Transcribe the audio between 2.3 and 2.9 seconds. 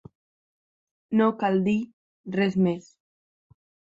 res més.